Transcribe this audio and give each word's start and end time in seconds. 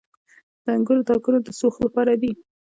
د 0.63 0.65
انګورو 0.77 1.07
تاکونه 1.09 1.39
د 1.41 1.47
سوخت 1.59 1.79
لپاره 1.83 2.13
دي. 2.21 2.31